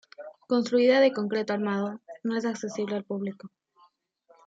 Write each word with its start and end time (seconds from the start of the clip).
Construida 0.47 0.99
de 0.99 1.13
concreto 1.13 1.53
armado, 1.53 2.01
no 2.23 2.35
es 2.35 2.43
accesible 2.45 2.95
al 2.95 3.03
público. 3.03 3.51